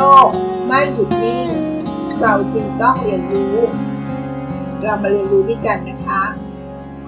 [0.00, 0.28] ลก
[0.66, 1.48] ไม่หยุดนิ่ง
[2.20, 3.56] เราจึงต้องเรียนรู้
[4.82, 6.22] เรามาเรียนรู้ด้วยกันนะคะ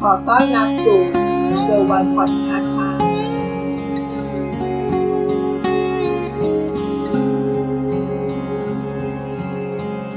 [0.01, 1.01] ขอต้อนรับสู่
[1.63, 2.91] เซอร์วันพอดคาส์ค่ะ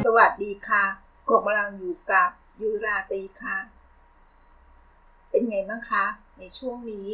[0.05, 0.83] สวัสดีค่ะ
[1.29, 2.29] กบกำลังอยู่กับ
[2.61, 3.57] ยูราตีค่ะ
[5.29, 6.05] เป็นไงบ้างคะ
[6.39, 7.07] ในช่วงนี้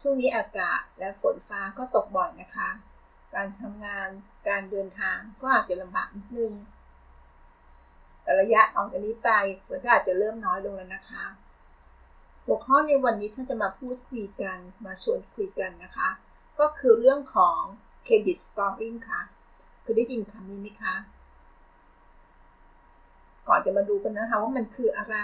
[0.00, 2.70] ช่วงนี้อากาศและฝนฟ้าก็ตกบ่อยนะคะ
[3.34, 4.08] การทำงาน
[4.48, 6.52] การเดินทางก็อาจจะลำบากนิดนึง
[8.22, 9.30] แต่ระยะออกจากนี้ไป
[9.66, 11.24] ฝนก็อาจจะเริ่มน้อยลงแล้วนะคะ
[12.44, 16.08] หัวข้อในวันนี้ท่านจะมาพูดคุยกันมาชวนคุยกันนะคะ
[16.60, 17.60] ก็คือเรื่องของ
[18.06, 19.22] credit scoring ค่ะ
[19.84, 20.94] คือได้ยินคำนี้ไหมคะ
[23.48, 25.16] ก่อนจะมาดูกันนะคะว่ามันคืออะไร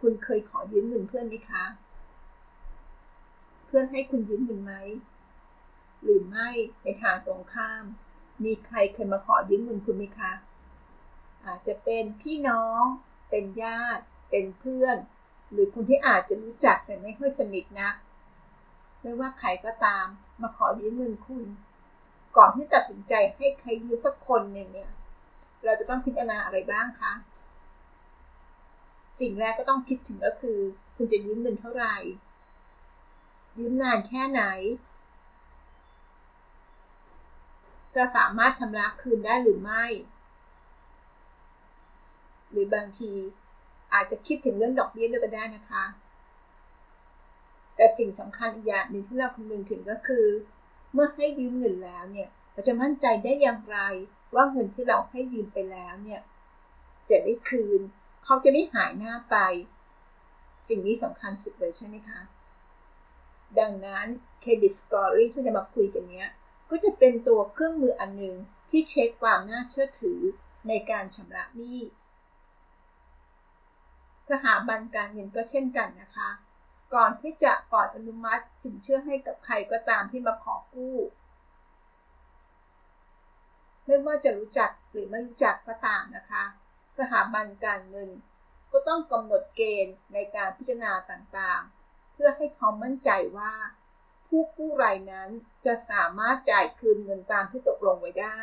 [0.00, 1.64] คุณเคยขอยืมเงินเพื่อนไหมคะ
[3.66, 4.74] เพื่อนให้คุณยืมเงินไหม
[6.02, 6.48] หรือไม่
[6.82, 7.84] ในทางตรงข้าม
[8.44, 10.32] มีใครเคยมาขอยืมเงินคุณไหมคะ
[11.44, 12.82] อาจจะเป็นพี่น้อง
[13.30, 14.96] เป็นญาติ เป็นเพื่อน
[15.52, 17.90] หรือคนที่อาจจะรู้จักแต่ไม่ค่อยสนิทนะ
[19.02, 20.06] ไม่ว่าใครก็ตาม
[20.40, 21.44] มาขอยืมเงินคุณ
[22.36, 24.90] ก่อนที่ตัดสินใจให้ใครยืมสักคนหนึ่งเนี่ย
[25.64, 27.12] เราจะต้องพิจารณาอะไรบ้างคะ
[29.20, 30.58] สิ่งแรกก็ต้องคิดถึงก็คือ
[30.96, 31.96] คุณจะยืมเงินเท่าไหร่
[33.58, 34.42] ยืมนานแค่ไหน
[37.98, 39.84] จะสามารถชำระคืนได้หรือไม่
[42.50, 43.12] หรือบางที
[43.94, 45.84] อาจจะคิดถึงเรื่องดอกเบี้ยด้วยก็ได้นะคะ
[47.76, 50.26] แต่สิ่งสำคัญอีกอย่างหนึ่งที่เราคำนึงถึงก็คือ
[50.92, 53.78] เมื่อให้ยืมเงินแล้วเนี่ยเราจะมั่นใจได้อย่างไร
[54.34, 56.20] ว่าเงินที่เราให้ยืมไปแล้วเนี่ย
[57.10, 57.80] จะได้คืน
[58.24, 59.36] เขาจะไม่หายหน้าไป
[60.68, 62.20] สิ่งนี้สำคัญสุดเลยใช่ไหมคะ
[63.58, 64.06] ดังนั้น
[64.42, 66.28] Credit Scoring ที่จะมาคุยกันเนี้ย
[66.70, 68.36] ก็จะเป็นตัวเครื่องมืออันหนึ่ง
[68.70, 70.20] ที่เช็คความน่าเชื่อถือ
[70.68, 71.80] ในการชำระหนี้
[74.30, 76.30] สถาบันการเงินก็เช่นกันนะคะ
[76.94, 80.96] ก่อนที่จะปล่อยอนุมัติสินเชื่อให้กับใครก็ตามที่มาขอกู้
[83.84, 86.44] ไม่ว่าจะรู้จักหรือไม่รู้จักก็ตามนะคะ
[86.98, 88.10] สถาบันการเงิน
[88.72, 93.52] ก็ต้องกำหนดเกณฑ์ในการพิจารณาต่างๆ เพื่อให้เขามั่นใจว่า
[94.28, 95.30] ผู้กู้รายนั้น
[95.66, 98.40] จะสามารถจ่ายคืนเงินตามที่ตกลงไว้ได้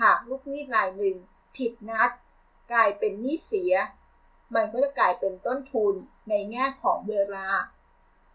[0.00, 1.16] หากลูกหนี้รายหนึ่ง
[1.56, 2.10] ผิดนัด
[2.72, 3.74] กลายเป็นหนี้เสีย
[4.54, 5.94] มันก็จะกลายเป็นต้นทุน
[6.28, 7.48] ในแง่ของเวลา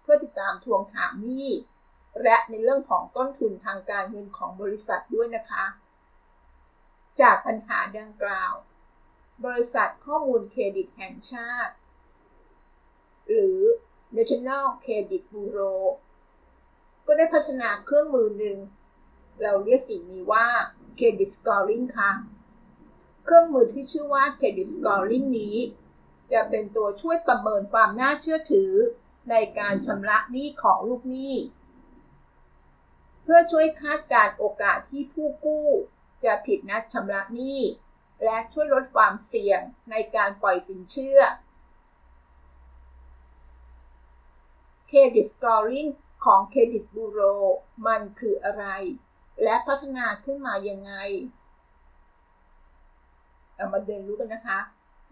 [0.01, 1.49] เพื่อติดตามทวงถามหนี้
[2.23, 5.65] และในเรื่องของต้นทุนทางการเงินของบริษัทด้วยนะคะ
[7.21, 8.53] จากปัญหาดังกล่าว
[9.45, 11.73] บริษัทข้อมูลเครดิตแห่งชาติ
[13.27, 13.59] หรือ
[14.15, 15.81] National Credit Bureau
[17.05, 18.57] ก็ได้พัฒนาเครื่องมือหนึ่ง
[19.41, 20.47] เราเรียกสิ่งนี้ว่า
[20.97, 22.11] Credit Scoring ค่ะ
[23.23, 25.57] เครื่องมือที่ชื่อว่า Credit Scoring นี้
[26.31, 28.71] จะเป็นตัวช่วยประเมินความน่าเชื่อถือ
[29.29, 31.35] ในการชำระหนี้ของลูกหนี้
[33.23, 35.67] เพื่อช่วยคาดการโอกาสที่ผู้กู้
[36.23, 37.59] จะผิดนัดชำระหนี้
[38.23, 41.19] และช่วยลดความเสี่ยงในการปล่อยสินเชื่อ
[44.89, 45.89] Credit Scoring
[46.25, 47.41] ของ Credit Bureau
[47.87, 48.65] มันคืออะไร
[49.43, 50.93] และพัฒนาขึ้นมายังไง
[53.55, 54.59] เรามาเรียนรู้กันนะคะ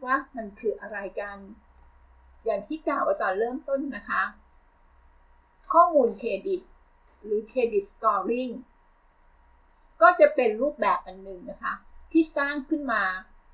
[0.04, 1.38] ว่ามันคืออะไรกัน
[2.46, 4.24] อย่างที่กล่าวไว้ตอนเริ่มต้นนะคะ
[5.74, 6.62] ข้อมูลเครดิต
[7.24, 8.54] หรือ Credit Scoring
[10.02, 11.74] ก็จะเป็นรูปแบบอันหนึ่งนะคะ
[12.12, 13.04] ที่สร้างขึ้นมา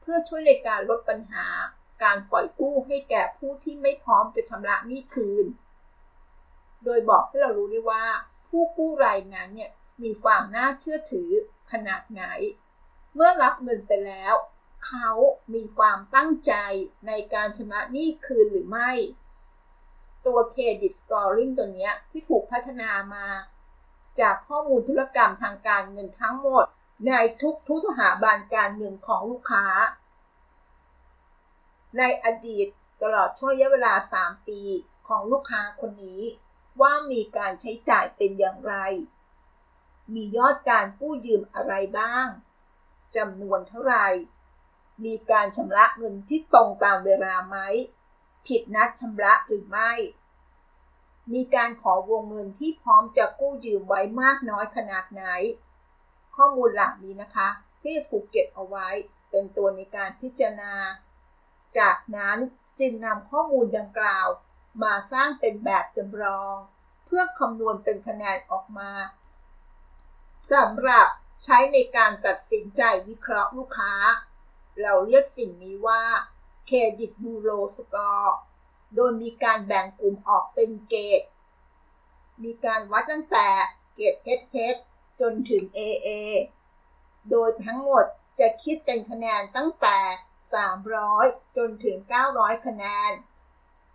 [0.01, 1.45] เพื่อช่วยในการลดปัญหา
[2.03, 5.45] การปล่อยกู้ให้แก่ผู้ที่ไม่พร้อมจะชำระหนี้คืน
[6.84, 8.03] โดยบอกให้เรารู้ได้ว่า
[8.47, 9.72] ผู้กู้รายนั้นเนี่ย
[10.03, 11.30] มีความน่าเชื่อถือ
[11.72, 12.24] ขนาดไหน
[13.14, 14.34] เมื่อรับเงินไปแล้ว
[14.88, 15.09] เขา
[15.53, 16.53] มีความตั้งใจ
[17.08, 18.92] ในการชำระหนี้คืนหรือไม่
[20.25, 23.27] ตัว Credit Scoring ตัวนี้ที่ถูกพัฒนามา
[24.19, 26.66] จากข้อมูลธุรกรรมทางการเงินทั้งหมด
[27.07, 29.66] ในทุกทุกสถาบันการเงินของลูกค้า
[31.98, 32.68] ในอดีต
[33.01, 34.62] ตลอดช่วงระยะเวลา 3 ปี
[35.07, 36.22] ของลูกค้าคนนี้
[36.81, 38.75] ว่ามีการใช้จ่ายเป็นอย่างไร
[40.13, 42.27] มียอดการกู้ยืมอะไรบ้าง
[43.15, 44.07] จำนวนเท่าไหร่
[45.06, 47.57] มีการชำระเงินที่ตรงตามเวลาไหม
[48.47, 49.91] ผิดนัดชำระหรือไม่
[51.33, 55.24] มีการขอวงเงินที่พร้อมจะกู้ยืมไว้มากน้อยขนาดไหน
[56.35, 57.47] ข้อมูลหลักนี้นะคะ
[57.83, 58.88] ที่ถูกเก็บเอาไว้
[59.31, 60.74] เป็นตัวในการพิจารณา
[61.79, 62.38] จากนั้น
[62.79, 64.27] จึงนำข้อมูลดังกล่าว
[64.83, 66.56] มาสร้างเป็นแบบจำลอง
[67.06, 68.91] เพื่อคำนวณเป็นคะแนนออกมา
[70.53, 71.07] สำหรับ
[71.44, 73.94] ใช้ในการตัดสินใจวิเคราะห์ลูกค้า
[74.81, 76.03] เราเรียกสิ่งนี้ว่า
[76.65, 78.35] เครดิตบูโรสกอร์
[78.95, 81.21] โดยมีการแบ่งกลุ่มออกเป็นเกรด
[82.44, 83.47] มีการวัดตั้งแต่
[83.95, 84.79] เกรด HH
[85.21, 86.09] จนถึง AA
[87.29, 88.06] โดยทั้งหมด
[88.39, 89.97] จะคิดเป็นคะแนนตั้งแต่
[90.77, 91.97] 300 จนถึง
[92.31, 93.12] 900 คะแนน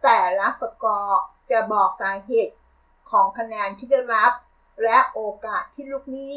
[0.06, 2.54] แต่ละสกอร์จะบอกสาเหตุ
[3.10, 4.32] ของคะแนนที่ได้รับ
[4.82, 6.34] และโอกาสที่ลูกหนี้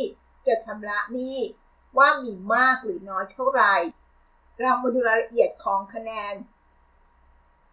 [0.47, 1.37] จะชำระหนี้
[1.97, 3.75] ว่ามีมากหรือน้อยเท่าไหร่
[4.59, 6.33] เรามาดูรายละเอียดของคะแนน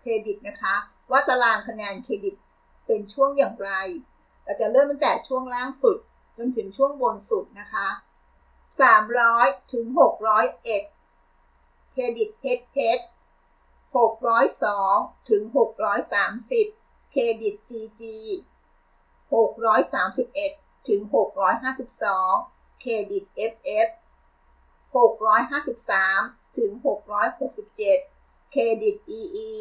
[0.01, 0.75] เครดิตนะคะ
[1.11, 2.35] ว่าตารางคะแนนเครดิต
[2.87, 3.71] เป็นช่วงอย่างไร
[4.45, 5.97] เราจะเริ่มตั้งแต่ช่วงล่างสุด
[6.37, 7.89] จนถึงช่วงบนสุดนะคะ
[9.01, 9.87] 300 ถึง
[10.51, 13.05] 601 เครดิตเพชรเพชร
[13.97, 15.43] 602 ถึง
[16.29, 18.03] 630 เครดิต GG
[19.31, 21.01] 631 ถึง
[21.91, 23.89] 652 เครดิต FF
[24.95, 26.71] 653 ถึง
[27.65, 29.53] 667 เครดิต EE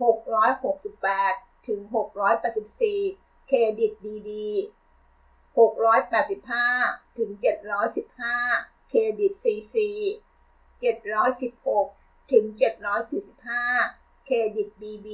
[0.00, 1.80] 668 ถึง
[2.64, 4.30] 684 เครดิต DD
[5.56, 7.30] 685 ถึง
[8.10, 9.74] 715 เครดิต CC
[10.80, 12.44] 716 ถึง
[13.54, 15.08] 745 เครดิต BB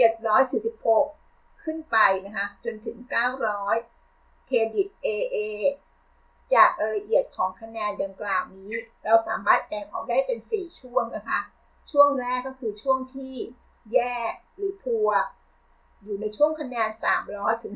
[0.00, 1.96] 746 ขึ้นไป
[2.26, 2.96] นะคะจนถึง
[3.72, 5.38] 900 เครดิต AA
[6.54, 8.72] จากรายละเอียดของคะแนนดังกล่าวนี้
[9.04, 11.40] เราสามารถแบ่งออกได้เป็น 4 ช่วงนะคะ
[11.90, 13.34] ช่วงแรกก็คือช่วงที่
[13.92, 14.16] แย่
[14.56, 15.10] หรือพัว
[16.02, 16.88] อยู่ในช่วงคะแนน
[17.26, 17.74] 300 ถึง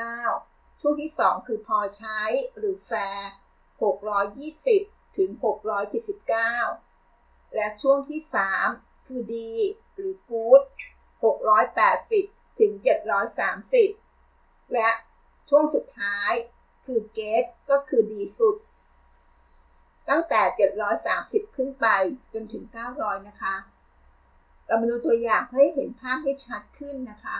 [0.00, 2.20] 619 ช่วงที่ 2 คือพอใช้
[2.58, 3.30] หรือแฟร์
[4.62, 5.30] 620 ถึง
[6.14, 6.89] 679
[7.54, 8.20] และช่วงที่
[8.64, 9.52] 3 คือดี
[9.94, 10.60] หรือกู๊ด
[11.80, 12.72] 680 ถึง
[13.92, 14.90] 730 และ
[15.48, 16.32] ช่วงสุดท้าย
[16.84, 18.56] คือเกตก็คือดีสุด
[20.08, 20.42] ตั้งแต่
[21.00, 21.86] 730 ขึ้นไป
[22.32, 22.64] จนถึง
[22.96, 23.54] 900 นะคะ
[24.66, 27.38] เรามาดูตัวอย่างเพื่อให้เห็นภาพให้ชัดขึ้นนะคะ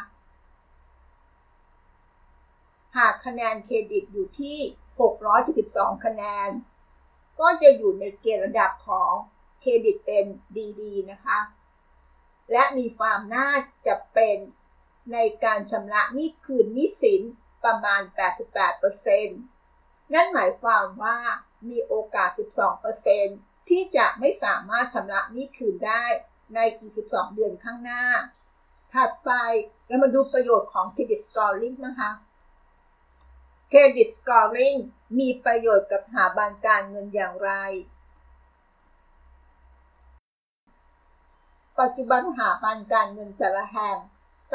[2.97, 4.59] หากคะแนนเครดิตอยู่ที่
[5.31, 6.51] 672 คะแนน
[7.41, 9.13] ก็จะอยู่ในเกณฑ์ระดับของ
[9.61, 10.27] เครดิตเป็น
[10.81, 11.39] ดีๆนะคะ
[12.53, 13.51] และมีความน่า
[13.87, 14.37] จะเป็น
[15.13, 17.23] ในการชำระหนี้คืนหนี้สิน
[17.65, 18.03] ประมาณ
[18.87, 21.19] 88%นั่นหมายความว่า
[21.69, 22.31] มีโอกาส
[23.01, 26.05] 12%ที่จะไม่สามารถชำระหนี้คืนได้
[26.55, 28.05] ในอีก 12 เดือนข้างหน้า
[28.93, 29.31] ถัดไป
[29.87, 32.11] เรามาดูประโยชน์ของ Credit Scoring นะคะ
[33.73, 34.79] Credit Scoring
[35.19, 37.53] มีประโยชน์กับสถาบันการเงินอย่างไร
[41.81, 43.97] ปัจจุบันสถาบันการเงินแต่ละแห่ง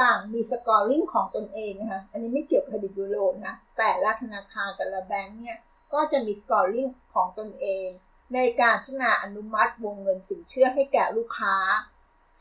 [0.01, 5.57] ต่างมีสกอร์ริ่งของตนเองนะคะอันนี้ไม่เกี่ยวกับเครดิตยูโรนะแต่ละธนาคารแต่ละแบงก์เนี่ย
[5.93, 7.87] ก็จะมีสกอร์ริ่งของตนเอง
[8.33, 11.55] ในการพิจารณาอนุมัติวงเงินสินเชื่อให้แก่ลูกค้า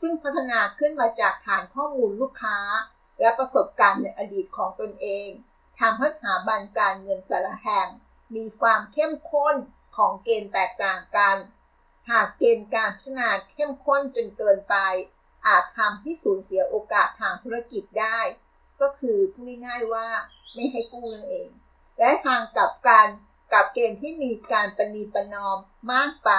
[0.01, 2.57] ซึ่งพัฒนาขึ้นมาจากฐานข้อมูลลูกค้า
[3.19, 5.29] และประสบการณ์ในอดีตของตนเอง
[5.79, 7.87] ทำให้สถาบันการเงินแต่ละแห่ง
[8.35, 9.55] มีความเข้มข้น
[9.97, 11.37] ของเกณฑ์แตกต่างกัน
[12.09, 14.75] หากเกณฑ์การพิจารณาเข้มข้นจนเกินไป
[15.47, 18.19] อาจทำให้สูญเสียโอกาสทางธุรกิจได้
[18.81, 20.07] ก็คือพูดง่ายๆว่า
[20.53, 21.49] ไม่ให้กู้นั่นเอง
[21.99, 23.07] และทางกับการ
[23.53, 25.57] กับเกณฑ์ที่มีการปณีประนอม
[25.91, 26.31] มากไป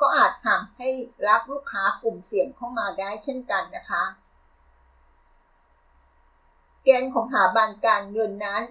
[0.00, 0.88] ก็อาจทำให้
[1.28, 4.04] รับลูกค้ากลุ่มเสี่ยงเข้ามาได้เช่นกันนะคะ
[6.84, 8.62] เกณฑ์ของสถาบันการเงินนั้น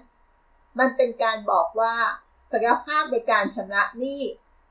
[0.78, 1.94] มันเป็นการบอกว่า
[2.50, 4.20] ศักยภาพในการชำระหนี้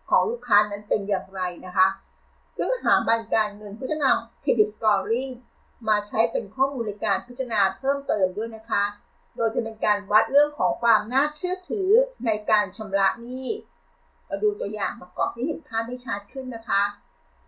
[0.09, 1.87] ของลูกค้านั้นเป็นอย่างไรนะคะ
[2.57, 4.09] ซึ่งสถาบันการเงินพิจารณา
[4.41, 5.29] เครดิตสกอร์ริง
[5.87, 8.83] มาใช้เป็นข้อมูลในการพิจารณาเพิ่มเติมด้วยนะคะ
[9.35, 11.89] โดยจะเป็นการวัดเรื่องของความน่าเชื่อถือ
[12.25, 13.47] ในการชำระหนี้
[14.27, 16.83] เราดูตัวอย่างประกอบที่เห็นภาพได้ชัดขึ้นนะคะ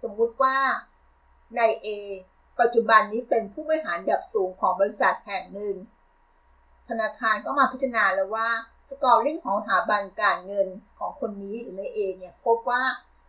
[0.01, 0.57] สมมุติว่า
[1.57, 1.87] ใน A
[2.59, 5.75] ปัจจุบันนี้เป็นผู้บริหารระดับสูงของบริษัทแห่งหนึ่ง
[6.89, 8.47] ธนาคารก็มาพิจารณาแล้วว่า
[8.89, 10.67] สกอร์ลิงของสถาบันการเงิน
[10.99, 12.83] ของคนนี้หรือใน A เนี่ยพบว่า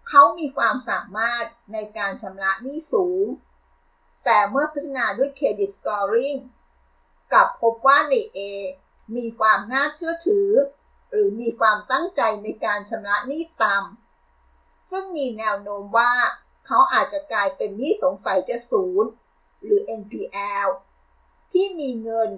[0.09, 3.27] เขามีความสามารถในการชำระหนี้สูง
[4.25, 6.35] แต่เมื่อพิจารณาด้วยเครดิตสกอร์ริง
[7.33, 8.39] กับพบว่าใน A
[9.17, 10.51] มีความน่าเชื่อถือ
[11.11, 16.13] หรือมีความตั้งใจในการชำระหนี้ต่ำซึ่งมีแนวโน้มว่า
[16.67, 19.11] เขาอาจจะกลายเป็นหนี้สงสัยจะศูนย์
[19.63, 20.69] หรือ NPL
[21.53, 22.31] ที่มีเงิน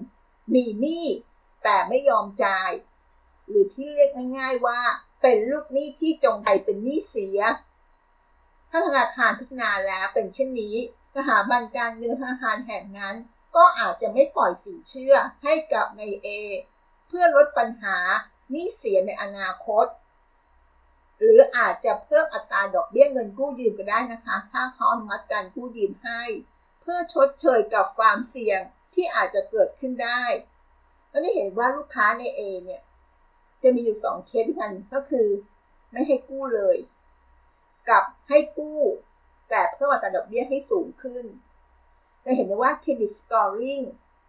[0.54, 1.06] มีหนี้
[1.64, 2.70] แต่ไม่ยอมจ่าย
[3.48, 4.80] หรือที่เรียกง่าย ๆว่า
[5.22, 7.40] เป็นลูกหนี้ที่จงใจเป็นหนี้เสีย
[8.70, 10.76] ถ้าธนาคารพิจารณาแล้วเป็นเช่นนี้
[11.16, 13.14] สถาบันการเงินธนาคารแห่งนั้น
[13.56, 16.28] ก็อาจจะไม่ปล่อยสินเชื่อให้กับใน A
[17.08, 17.96] เพื่อลดปัญหา
[18.50, 19.86] หนี้เสียในอนาคต
[21.20, 26.22] หรืออาจจะเพิ่มอัตราดอกเบี้ยเงินกู้ยืมก็ได้นะคะ ถ้าเขาอนุมัติการกู้ยืมให้
[26.80, 28.60] เพื่อชดเชยกับความเสี่ยง
[28.94, 30.22] ที่อาจจะเกิดขึ้นได้
[31.08, 32.82] แล้วจะเห็นว่าลูกค้าใน A เนี่ย
[33.62, 35.26] จะมีอยู่สองเคสกันก็คือ
[35.92, 36.76] ไม่ให้กู้เลย
[37.88, 38.80] กับให้กู้
[39.50, 41.24] แต่เพิ่มอัตราดอกเบี้ยให้สูงขึ้น
[42.24, 43.80] จะเห็นได้ว่าเครดิตสกอร์ริง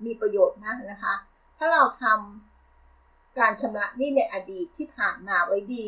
[0.06, 1.14] มีประโยชน์มากนะคะ
[1.58, 5.88] ถ้าเราทำการชำระหนี้ในอดีตที่ผ่านมาไว้ดี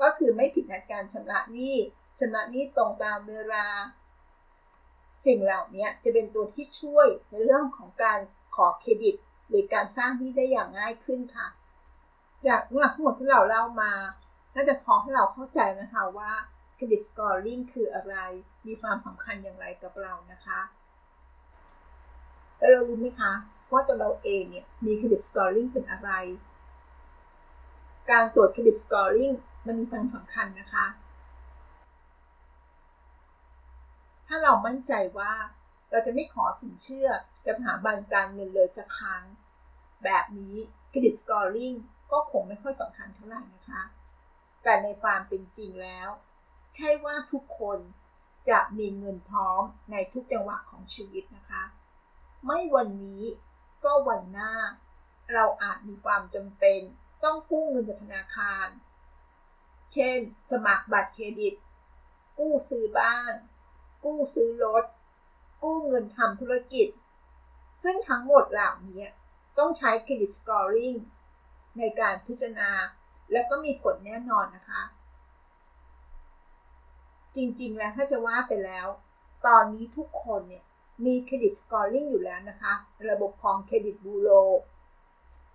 [0.00, 1.76] ก็คือไม่ผิดนัดการชำระหนี้
[2.18, 3.66] ชำระหนี้ตรงตามเวลา
[5.26, 8.18] สิ่งเหล่านี้จะเป็นตัวที่ช่วยในเรื่องของการ
[8.54, 9.14] ขอเครดิต
[9.48, 11.46] หรือการสร้างหนี้ได้อย่างง่ายขึ้นค่ะ
[12.46, 13.92] จากเรื่องทั้งหมดที่เราเล่ามา
[14.54, 16.32] น่าจะพอให้เราเข้าใจนะคะว่า
[16.74, 18.16] credit scoring คืออะไร
[18.66, 20.60] มีความสำคัญอย่างไรกับเรานะคะ
[22.58, 23.32] แล้วเรารู้ไหมคะ
[23.72, 26.10] ว่าตัวเราเองเนี่ยมี credit scoring เป็นอะไร
[28.10, 29.30] การตรวจ credit scoring
[29.66, 30.86] มันมีความสำคัญนะคะ
[34.26, 35.32] ถ้าเรามั่นใจว่า
[35.90, 37.08] เราจะไม่ขอสินเชื่อ
[37.44, 39.24] กับสถาบันการเงินเลยสักครั้ง
[40.04, 40.56] แบบนี้
[40.88, 41.72] credit scoring
[42.12, 43.82] ก็คงไม่ค่อยสำคัญเท่าไหร่นะคะ
[44.62, 46.08] แต่ในความเป็นจริงแล้ว
[46.74, 47.78] ใช่ว่าทุกคน
[48.50, 51.62] จะมีเงินพร้อมในทุกจังหวะของชีวิตนะคะ
[52.46, 53.22] ไม่วันนี้
[53.84, 54.52] ก็วันหน้า
[55.32, 56.80] เราอาจมีความจำเป็น
[57.24, 58.66] ต้องกู้เงินจากธนาคาร
[59.92, 60.18] เช่น
[60.50, 61.54] สมัครบัตรเครดิต
[62.38, 63.34] กู้ซื้อบ้าน
[64.04, 64.84] กู้ซื้อรถ
[65.62, 66.88] กู้เงินทำธุรกิจ
[67.82, 69.04] ซึ่งทั้งหมดเหล่านี้
[69.58, 70.94] ต้องใช้เครดิตสกอร์ริง
[71.78, 72.70] ในการพิจารณา
[73.32, 74.82] และก็มีผลแน่นอนนะคะ
[77.36, 78.86] จริงๆแล้วถ้าจะว่าไปแล้ว
[79.46, 80.64] ตอนนี้ทุกคนเนี่ย
[81.06, 82.72] มีเครดิตสกอร์ลิงอยู่แล้วนะคะ
[83.10, 84.28] ระบบของเครดิตบูโร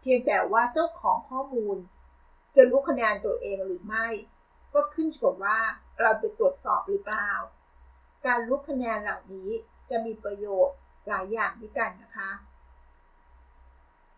[0.02, 1.78] เพียงแต่ว่าเจ้าของข้อมูล
[2.56, 4.08] จะรู้คะแนนตัวเองหรือไม่
[4.74, 5.60] ก็ขึ้นอยู่กับว่า
[6.00, 7.30] เราไปตรวจสอบหรือเปล่า
[8.26, 9.50] การรู้คะแนนเหล่านี้
[9.90, 12.30] จะมีประโยชน์หลายอย่างด้วยกันนะคะ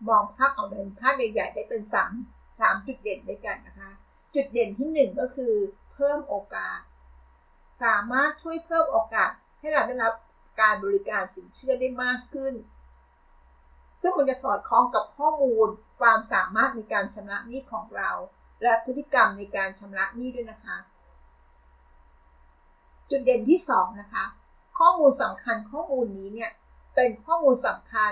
[0.08, 2.12] มองภาพออกเป็นภาพใหญ่ๆได้เป็นสาม
[2.60, 3.92] สามจุดเด่นด้วยกันนะคะ
[4.36, 5.54] จุดเด่นที่หนึ่งก็คือ
[5.94, 6.80] เพิ่มโอกาส
[7.84, 10.14] สามารถช่วยเพิ่มโอกาสให้เราได้รับ
[10.62, 12.54] การบริการสินเชื่อได้มากขึ้น
[14.02, 15.68] ซึ่งมันจะสอดคล้องกับข้อมูล
[16.00, 18.12] ความสามารถในการชำระหนี้ของเรา
[18.64, 20.78] และพฤติกรรมในการชำระหนี้ด้วยนะคะ
[23.10, 24.26] จุดเด่นที่2นะคะ
[24.80, 26.52] ข้อมูลสำคัญข้อมูลนี้เนี่ย
[26.96, 28.12] เป็นข้อมูลสำคัญ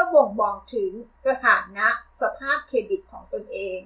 [0.00, 0.92] พื่อบ่งบอกถึง
[1.26, 1.88] สถานะ
[2.20, 3.78] สภาพเครดิตของตนเอง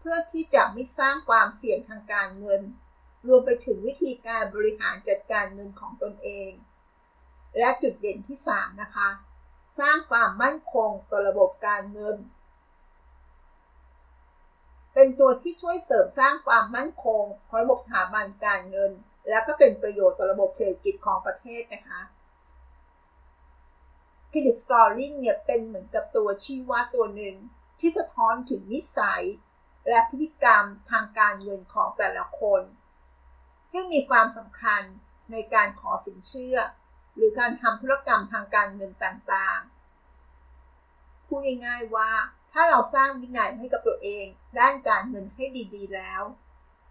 [0.00, 2.62] เพื่อที่จะไม่สร้างความเสี่ยงทางการเงิน
[3.26, 6.50] รวมไปถึงวิธีการบริหารจัดการเงินของตนเอง
[7.58, 9.08] และจุดเด่นที่ 3 นะคะ
[9.80, 12.16] สร้างความมั่นคงต่อระบบการเงิน
[14.94, 18.90] เป็นตัวที่ช่วยเสริมสร้างความมั่นคงของระบบสถาบันการเงิน
[19.28, 22.02] และก็เป็นประโยชน์ต่อระบบเศรษฐกิจของประเทศนะคะ
[24.28, 27.36] credit scoring เนี่ยเป็นเหมือนกับตัวชี้วัดตัวหนึ่ง
[27.80, 29.24] ที่สะท้อนถึงนิสัย
[29.88, 32.62] และพฤติกรรมทางการเงินของแต่ละคน
[33.72, 34.82] ซึ่งมีความสำคัญ
[35.32, 36.56] ในการขอสินเชื่อ
[37.14, 42.10] หรือการทำธุรกรรมทางการเงินต่างๆพูดง่ายๆว่า
[42.52, 44.24] ถ้าเราสร้างวินัยให้กับตัวเอง
[44.58, 45.44] ด้านการเงินให้
[45.74, 46.22] ดีๆแล้ว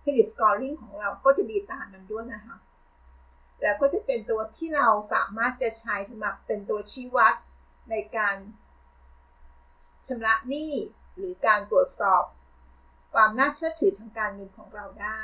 [0.02, 2.58] credit scoring ของเราก็จะดีตามนั้นด้วยนะคะ
[3.62, 7.34] แล้วก็จะเป็นตัวที่เราสามารถจะใช้สำหรับเป็นตัวชี้วัด
[7.90, 8.36] ในการ
[10.08, 10.74] ชำระหนี้
[11.18, 12.24] หรือการตรวจสอบ
[13.14, 15.22] ความน่าเชื่อถือทางการเงินของเราได้